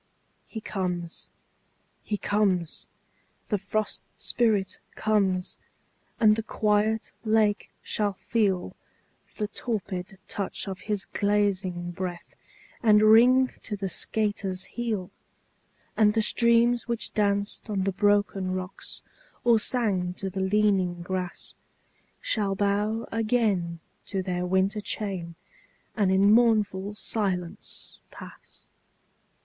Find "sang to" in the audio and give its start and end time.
19.59-20.31